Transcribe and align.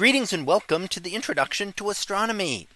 Greetings 0.00 0.32
and 0.32 0.46
welcome 0.46 0.88
to 0.88 0.98
the 0.98 1.14
introduction 1.14 1.72
to 1.74 1.90
astronomy. 1.90 2.68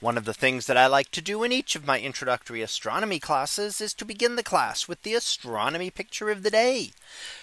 One 0.00 0.18
of 0.18 0.24
the 0.24 0.34
things 0.34 0.66
that 0.66 0.76
I 0.76 0.88
like 0.88 1.12
to 1.12 1.20
do 1.22 1.44
in 1.44 1.52
each 1.52 1.76
of 1.76 1.86
my 1.86 2.00
introductory 2.00 2.60
astronomy 2.60 3.20
classes 3.20 3.80
is 3.80 3.94
to 3.94 4.04
begin 4.04 4.34
the 4.34 4.42
class 4.42 4.88
with 4.88 5.00
the 5.04 5.14
astronomy 5.14 5.90
picture 5.90 6.28
of 6.28 6.42
the 6.42 6.50
day 6.50 6.90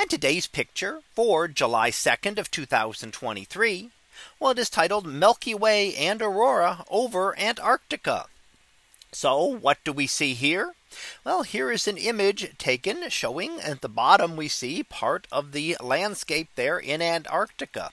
And 0.00 0.08
today's 0.08 0.46
picture 0.46 1.02
for 1.14 1.48
July 1.48 1.90
2nd 1.90 2.38
of 2.38 2.50
2023. 2.50 3.90
Well, 4.40 4.52
it 4.52 4.58
is 4.58 4.70
titled 4.70 5.06
Milky 5.06 5.54
Way 5.54 5.94
and 5.94 6.22
Aurora 6.22 6.86
over 6.88 7.38
Antarctica. 7.38 8.28
So 9.14 9.44
what 9.44 9.78
do 9.84 9.92
we 9.92 10.06
see 10.06 10.32
here? 10.32 10.74
Well, 11.24 11.42
here 11.42 11.70
is 11.70 11.86
an 11.86 11.98
image 11.98 12.56
taken 12.56 13.08
showing 13.10 13.60
at 13.60 13.82
the 13.82 13.88
bottom 13.88 14.36
we 14.36 14.48
see 14.48 14.82
part 14.82 15.26
of 15.30 15.52
the 15.52 15.76
landscape 15.82 16.48
there 16.56 16.78
in 16.78 17.02
Antarctica. 17.02 17.90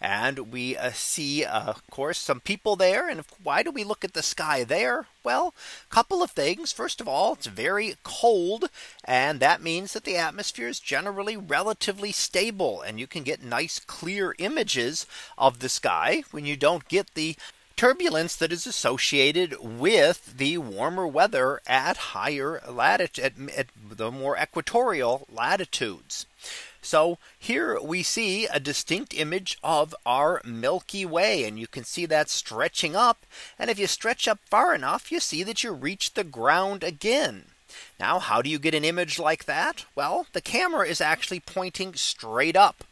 And 0.00 0.50
we 0.52 0.76
uh, 0.76 0.90
see, 0.92 1.44
uh, 1.44 1.62
of 1.70 1.82
course, 1.90 2.18
some 2.18 2.40
people 2.40 2.74
there. 2.76 3.08
And 3.08 3.22
why 3.42 3.62
do 3.64 3.70
we 3.72 3.82
look 3.84 4.04
at 4.04 4.12
the 4.14 4.22
sky 4.22 4.62
there? 4.64 5.06
Well, 5.24 5.52
a 5.90 5.94
couple 5.94 6.22
of 6.22 6.30
things. 6.32 6.70
First 6.72 7.00
of 7.00 7.06
all, 7.08 7.32
it's 7.34 7.46
very 7.46 7.94
cold, 8.04 8.68
and 9.04 9.38
that 9.40 9.62
means 9.62 9.92
that 9.94 10.02
the 10.04 10.16
atmosphere 10.16 10.66
is 10.68 10.78
generally 10.80 11.36
relatively 11.36 12.10
stable, 12.12 12.82
and 12.82 12.98
you 13.00 13.06
can 13.08 13.22
get 13.24 13.40
nice, 13.42 13.78
clear 13.80 14.34
images 14.38 15.06
of 15.38 15.58
the 15.60 15.68
sky 15.68 16.22
when 16.32 16.44
you 16.46 16.56
don't 16.56 16.88
get 16.88 17.14
the 17.14 17.34
turbulence 17.72 18.36
that 18.36 18.52
is 18.52 18.66
associated 18.66 19.56
with 19.60 20.36
the 20.36 20.58
warmer 20.58 21.06
weather 21.06 21.60
at 21.66 21.96
higher 21.96 22.60
latitude 22.68 23.24
at, 23.24 23.34
at 23.58 23.66
the 23.96 24.10
more 24.10 24.36
equatorial 24.38 25.26
latitudes. 25.30 26.26
So 26.84 27.18
here 27.38 27.80
we 27.80 28.02
see 28.02 28.46
a 28.46 28.58
distinct 28.58 29.14
image 29.14 29.56
of 29.62 29.94
our 30.04 30.40
Milky 30.44 31.06
Way 31.06 31.44
and 31.44 31.58
you 31.58 31.68
can 31.68 31.84
see 31.84 32.06
that 32.06 32.28
stretching 32.28 32.96
up. 32.96 33.18
And 33.58 33.70
if 33.70 33.78
you 33.78 33.86
stretch 33.86 34.26
up 34.26 34.40
far 34.50 34.74
enough, 34.74 35.12
you 35.12 35.20
see 35.20 35.42
that 35.44 35.62
you 35.62 35.70
reach 35.72 36.14
the 36.14 36.24
ground 36.24 36.82
again. 36.82 37.44
Now, 37.98 38.18
how 38.18 38.42
do 38.42 38.50
you 38.50 38.58
get 38.58 38.74
an 38.74 38.84
image 38.84 39.18
like 39.18 39.44
that? 39.44 39.86
Well, 39.94 40.26
the 40.34 40.42
camera 40.42 40.86
is 40.86 41.00
actually 41.00 41.40
pointing 41.40 41.94
straight 41.94 42.56
up. 42.56 42.84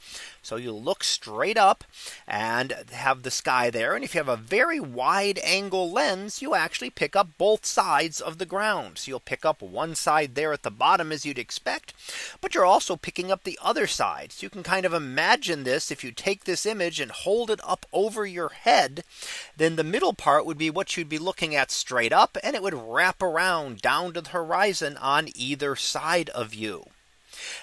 So 0.42 0.56
you 0.56 0.72
look 0.72 1.04
straight 1.04 1.58
up 1.58 1.84
and 2.26 2.72
have 2.92 3.22
the 3.24 3.30
sky 3.30 3.68
there. 3.70 3.94
And 3.94 4.02
if 4.02 4.14
you 4.14 4.18
have 4.20 4.28
a 4.28 4.36
very 4.38 4.80
wide 4.80 5.38
angle 5.42 5.90
lens, 5.92 6.40
you 6.40 6.54
actually 6.54 6.88
pick 6.90 7.14
up 7.14 7.28
both 7.36 7.66
sides 7.66 8.20
of 8.22 8.38
the 8.38 8.46
ground. 8.46 8.96
So 8.98 9.10
you'll 9.10 9.20
pick 9.20 9.44
up 9.44 9.60
one 9.60 9.94
side 9.94 10.34
there 10.34 10.52
at 10.54 10.62
the 10.62 10.70
bottom 10.70 11.12
as 11.12 11.26
you'd 11.26 11.38
expect, 11.38 11.92
but 12.40 12.54
you're 12.54 12.64
also 12.64 12.96
picking 12.96 13.30
up 13.30 13.44
the 13.44 13.58
other 13.60 13.86
side. 13.86 14.32
So 14.32 14.44
you 14.46 14.50
can 14.50 14.62
kind 14.62 14.86
of 14.86 14.94
imagine 14.94 15.64
this 15.64 15.90
if 15.90 16.02
you 16.02 16.10
take 16.10 16.44
this 16.44 16.64
image 16.64 17.00
and 17.00 17.10
hold 17.10 17.50
it 17.50 17.60
up 17.62 17.84
over 17.92 18.24
your 18.26 18.48
head, 18.48 19.04
then 19.56 19.76
the 19.76 19.84
middle 19.84 20.14
part 20.14 20.46
would 20.46 20.58
be 20.58 20.70
what 20.70 20.96
you'd 20.96 21.08
be 21.08 21.18
looking 21.18 21.54
at 21.54 21.70
straight 21.70 22.12
up 22.12 22.38
and 22.42 22.56
it 22.56 22.62
would 22.62 22.74
wrap 22.74 23.22
around 23.22 23.82
down 23.82 24.14
to 24.14 24.20
the 24.22 24.30
horizon 24.30 24.96
on 24.96 25.28
either 25.34 25.76
side 25.76 26.30
of 26.30 26.54
you. 26.54 26.86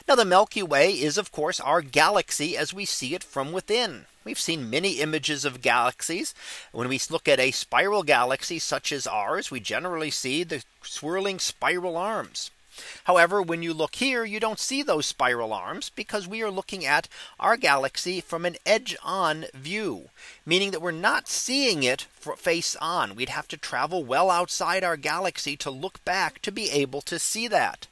Now 0.08 0.16
the 0.16 0.24
Milky 0.24 0.64
Way 0.64 0.98
is 0.98 1.18
of 1.18 1.34
course 1.34 1.60
our 1.60 1.82
galaxy 1.82 2.56
as 2.56 2.72
we 2.74 2.86
see 2.86 3.16
it 3.16 3.22
from 3.22 3.52
within. 3.52 4.06
We've 4.24 4.40
seen 4.40 4.70
many 4.70 5.02
images 5.02 5.44
of 5.44 5.62
galaxies. 5.62 6.34
When 6.72 6.88
we 6.88 7.02
look 7.10 7.28
at 7.28 7.42
a 7.42 7.52
spiral 7.52 8.04
galaxy 8.04 8.60
such 8.60 8.94
as 8.94 9.06
ours, 9.06 9.52
we 9.52 9.60
generally 9.60 10.10
see 10.10 10.46
the 10.46 10.64
swirling 10.84 11.38
spiral 11.40 11.98
arms. 11.98 12.50
However, 13.04 13.42
when 13.42 13.62
you 13.62 13.74
look 13.74 13.96
here, 13.96 14.24
you 14.24 14.40
don't 14.40 14.58
see 14.62 14.84
those 14.84 15.06
spiral 15.06 15.52
arms 15.52 15.90
because 15.90 16.28
we 16.30 16.42
are 16.42 16.50
looking 16.50 16.86
at 16.86 17.10
our 17.38 17.58
galaxy 17.58 18.22
from 18.22 18.46
an 18.46 18.56
edge 18.66 18.96
on 19.04 19.48
view, 19.54 20.12
meaning 20.46 20.72
that 20.72 20.82
we're 20.82 20.92
not 20.92 21.28
seeing 21.28 21.84
it 21.84 22.06
face 22.38 22.78
on. 22.78 23.16
We'd 23.16 23.28
have 23.28 23.50
to 23.50 23.58
travel 23.58 24.06
well 24.06 24.32
outside 24.32 24.86
our 24.86 24.96
galaxy 24.96 25.58
to 25.58 25.70
look 25.70 26.02
back 26.06 26.42
to 26.44 26.54
be 26.54 26.70
able 26.72 27.02
to 27.02 27.20
see 27.20 27.50
that. 27.50 27.88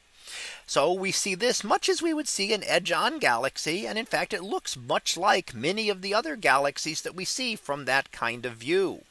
So 0.68 0.92
we 0.92 1.14
see 1.14 1.34
this 1.34 1.64
much 1.64 1.88
as 1.88 2.02
we 2.02 2.14
would 2.14 2.28
see 2.28 2.52
an 2.52 2.62
edge 2.66 2.92
on 2.92 3.20
galaxy. 3.20 3.88
And 3.88 3.98
in 3.98 4.06
fact, 4.06 4.34
it 4.34 4.44
looks 4.44 4.76
much 4.76 5.16
like 5.16 5.54
many 5.54 5.88
of 5.88 6.02
the 6.02 6.14
other 6.14 6.36
galaxies 6.36 7.04
that 7.04 7.16
we 7.16 7.24
see 7.24 7.56
from 7.56 7.86
that 7.86 8.12
kind 8.12 8.46
of 8.46 8.58
view. 8.58 9.06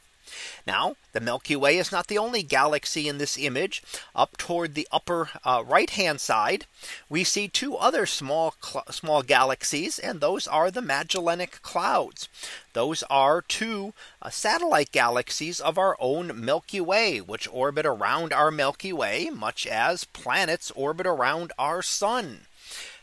Now 0.67 0.97
the 1.13 1.21
Milky 1.21 1.55
Way 1.55 1.77
is 1.77 1.93
not 1.93 2.07
the 2.07 2.17
only 2.17 2.43
galaxy 2.43 3.09
in 3.11 3.19
this 3.19 3.37
image 3.37 3.83
up 4.15 4.39
toward 4.39 4.75
the 4.75 4.89
upper 4.91 5.29
uh, 5.45 5.63
right 5.63 5.91
hand 5.91 6.19
side. 6.19 6.65
We 7.11 7.25
see 7.25 7.47
two 7.47 7.77
other 7.77 8.07
small 8.07 8.55
small 8.91 9.23
galaxies 9.23 9.99
and 9.99 10.23
those 10.23 10.49
are 10.49 10.71
the 10.71 10.81
Magellanic 10.81 11.61
clouds. 11.61 12.31
Those 12.73 13.03
are 13.11 13.43
two 13.43 13.93
uh, 14.23 14.31
satellite 14.31 14.93
galaxies 14.93 15.61
of 15.61 15.77
our 15.77 15.95
own 16.01 16.43
Milky 16.43 16.81
Way 16.81 17.21
which 17.21 17.47
orbit 17.53 17.85
around 17.85 18.33
our 18.33 18.51
Milky 18.51 18.95
Way 18.95 19.29
much 19.29 19.67
as 19.67 20.05
planets 20.05 20.71
orbit 20.71 21.07
around 21.07 21.53
our 21.59 21.83
sun. 21.83 22.47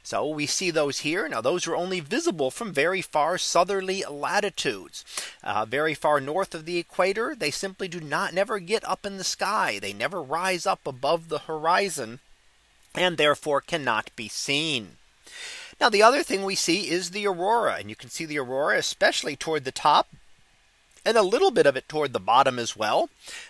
So 0.04 0.28
we 0.28 0.48
see 0.48 0.72
those 0.72 1.00
here. 1.00 1.28
Now 1.28 1.42
those 1.42 1.68
are 1.68 1.76
only 1.76 2.00
visible 2.00 2.52
from 2.52 2.74
very 2.74 3.02
far 3.02 3.38
southerly 3.38 4.04
latitudes. 4.10 5.06
Uh, 5.44 5.66
very 5.66 5.94
far 5.94 6.20
north 6.20 6.56
of 6.56 6.66
the 6.66 6.78
equator, 6.78 7.36
they 7.38 7.52
simply 7.52 7.88
do 7.88 8.00
not 8.00 8.34
never 8.34 8.60
get 8.60 8.88
up 8.88 9.06
in 9.06 9.18
the 9.18 9.24
sky. 9.24 9.80
They 9.80 9.94
never 9.94 10.22
rise 10.22 10.66
up 10.66 10.86
above 10.88 11.30
the 11.30 11.40
horizon 11.40 12.20
and 12.96 13.18
therefore 13.18 13.62
cannot 13.62 14.10
be 14.16 14.28
seen. 14.28 14.98
Now 15.80 15.90
the 15.90 16.04
other 16.04 16.24
thing 16.24 16.44
we 16.44 16.56
see 16.56 16.90
is 16.90 17.12
the 17.12 17.28
aurora 17.28 17.76
and 17.76 17.90
you 17.90 17.96
can 17.96 18.10
see 18.12 18.26
the 18.26 18.40
aurora 18.40 18.78
especially 18.78 19.36
toward 19.36 19.66
the 19.66 19.72
top 19.72 20.08
and 21.06 21.18
a 21.18 21.22
little 21.24 21.50
bit 21.52 21.66
of 21.66 21.76
it 21.76 21.90
toward 21.90 22.14
the 22.14 22.20
bottom 22.20 22.60
as 22.60 22.78
well. 22.78 23.10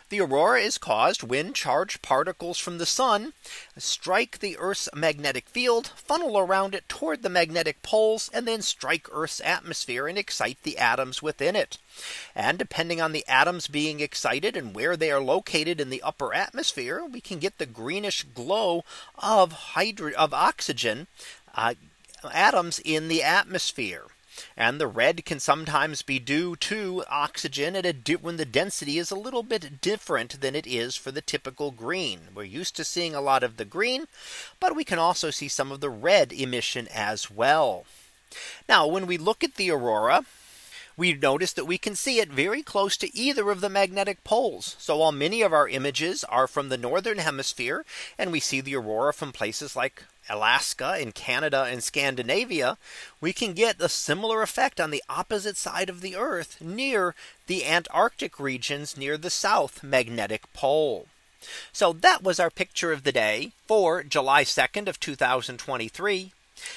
The 0.09 0.21
aurora 0.21 0.61
is 0.61 0.77
caused 0.77 1.21
when 1.23 1.53
charged 1.53 2.01
particles 2.01 2.57
from 2.57 2.77
the 2.77 2.85
sun 2.85 3.33
strike 3.77 4.39
the 4.39 4.57
Earth's 4.57 4.87
magnetic 4.95 5.49
field, 5.49 5.87
funnel 5.95 6.37
around 6.39 6.75
it 6.75 6.87
toward 6.87 7.23
the 7.23 7.29
magnetic 7.29 7.81
poles, 7.81 8.29
and 8.33 8.47
then 8.47 8.61
strike 8.61 9.07
Earth's 9.11 9.41
atmosphere 9.41 10.07
and 10.07 10.17
excite 10.17 10.59
the 10.63 10.77
atoms 10.77 11.21
within 11.21 11.55
it. 11.55 11.77
And 12.35 12.57
depending 12.57 13.01
on 13.01 13.11
the 13.11 13.25
atoms 13.27 13.67
being 13.67 13.99
excited 13.99 14.55
and 14.55 14.73
where 14.73 14.95
they 14.95 15.11
are 15.11 15.21
located 15.21 15.81
in 15.81 15.89
the 15.89 16.01
upper 16.03 16.33
atmosphere, 16.33 17.03
we 17.05 17.19
can 17.21 17.39
get 17.39 17.57
the 17.57 17.65
greenish 17.65 18.23
glow 18.23 18.83
of 19.19 19.51
hydro 19.51 20.11
of 20.17 20.33
oxygen 20.33 21.07
uh, 21.55 21.73
atoms 22.33 22.79
in 22.83 23.07
the 23.09 23.23
atmosphere. 23.23 24.05
And 24.55 24.79
the 24.79 24.87
red 24.87 25.25
can 25.25 25.41
sometimes 25.41 26.03
be 26.03 26.17
due 26.17 26.55
to 26.55 27.03
oxygen 27.09 27.75
at 27.75 27.85
a 27.85 27.91
when 28.15 28.37
the 28.37 28.45
density 28.45 28.97
is 28.97 29.11
a 29.11 29.15
little 29.15 29.43
bit 29.43 29.81
different 29.81 30.39
than 30.39 30.55
it 30.55 30.65
is 30.65 30.95
for 30.95 31.11
the 31.11 31.19
typical 31.21 31.71
green. 31.71 32.29
We're 32.33 32.43
used 32.45 32.77
to 32.77 32.85
seeing 32.85 33.13
a 33.13 33.19
lot 33.19 33.43
of 33.43 33.57
the 33.57 33.65
green, 33.65 34.07
but 34.57 34.73
we 34.73 34.85
can 34.85 34.99
also 34.99 35.31
see 35.31 35.49
some 35.49 35.69
of 35.69 35.81
the 35.81 35.89
red 35.89 36.31
emission 36.31 36.87
as 36.87 37.29
well. 37.29 37.85
Now 38.69 38.87
when 38.87 39.05
we 39.05 39.17
look 39.17 39.43
at 39.43 39.55
the 39.55 39.69
aurora 39.69 40.23
we 41.01 41.13
notice 41.13 41.51
that 41.53 41.65
we 41.65 41.79
can 41.79 41.95
see 41.95 42.19
it 42.19 42.29
very 42.31 42.61
close 42.61 42.95
to 42.97 43.17
either 43.17 43.49
of 43.49 43.59
the 43.59 43.69
magnetic 43.69 44.23
poles. 44.23 44.75
So 44.77 44.97
while 44.97 45.11
many 45.11 45.41
of 45.41 45.51
our 45.51 45.67
images 45.67 46.23
are 46.25 46.45
from 46.47 46.69
the 46.69 46.77
northern 46.77 47.17
hemisphere, 47.17 47.85
and 48.19 48.31
we 48.31 48.39
see 48.39 48.61
the 48.61 48.75
aurora 48.75 49.11
from 49.11 49.31
places 49.33 49.75
like 49.75 50.03
Alaska 50.29 50.97
and 50.99 51.15
Canada 51.15 51.63
and 51.63 51.83
Scandinavia, 51.83 52.77
we 53.19 53.33
can 53.33 53.53
get 53.53 53.81
a 53.81 53.89
similar 53.89 54.43
effect 54.43 54.79
on 54.79 54.91
the 54.91 55.01
opposite 55.09 55.57
side 55.57 55.89
of 55.89 56.01
the 56.01 56.15
Earth 56.15 56.57
near 56.61 57.15
the 57.47 57.65
Antarctic 57.65 58.39
regions 58.39 58.95
near 58.95 59.17
the 59.17 59.31
South 59.31 59.81
magnetic 59.81 60.53
pole. 60.53 61.07
So 61.73 61.93
that 61.93 62.21
was 62.21 62.39
our 62.39 62.51
picture 62.51 62.91
of 62.93 63.01
the 63.05 63.11
day 63.11 63.53
for 63.67 64.03
July 64.03 64.43
2nd 64.43 64.87
of 64.87 64.99
2023. 64.99 66.31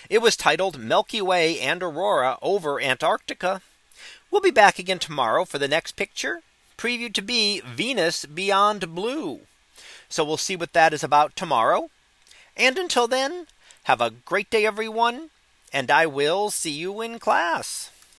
It 0.09 0.19
was 0.23 0.35
titled 0.35 0.79
Milky 0.81 1.21
Way 1.21 1.61
and 1.61 1.83
Aurora 1.83 2.39
over 2.41 2.81
Antarctica. 2.81 3.61
We'll 4.35 4.41
be 4.41 4.51
back 4.51 4.81
again 4.81 4.99
tomorrow 4.99 5.45
for 5.45 5.61
the 5.61 5.69
next 5.69 5.93
picture 5.95 6.41
previewed 6.77 7.15
to 7.15 7.23
be 7.23 7.61
Venus 7.61 8.25
beyond 8.27 8.93
blue. 8.93 9.43
So 10.09 10.25
we'll 10.25 10.39
see 10.39 10.57
what 10.57 10.73
that 10.73 10.93
is 10.93 11.05
about 11.05 11.37
tomorrow. 11.37 11.89
And 12.57 12.77
until 12.77 13.07
then, 13.07 13.47
have 13.85 14.01
a 14.01 14.11
great 14.11 14.51
day, 14.51 14.67
everyone, 14.67 15.31
and 15.73 15.89
I 15.89 16.07
will 16.07 16.51
see 16.51 16.73
you 16.73 17.01
in 17.01 17.21
class. 17.21 17.91